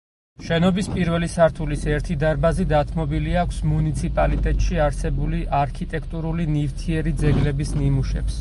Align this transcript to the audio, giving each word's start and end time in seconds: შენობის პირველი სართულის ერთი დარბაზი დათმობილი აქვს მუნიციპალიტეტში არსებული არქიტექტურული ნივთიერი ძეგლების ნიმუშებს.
შენობის 0.45 0.87
პირველი 0.93 1.27
სართულის 1.33 1.83
ერთი 1.97 2.17
დარბაზი 2.23 2.65
დათმობილი 2.71 3.35
აქვს 3.43 3.59
მუნიციპალიტეტში 3.75 4.81
არსებული 4.89 5.43
არქიტექტურული 5.61 6.49
ნივთიერი 6.59 7.19
ძეგლების 7.25 7.81
ნიმუშებს. 7.83 8.39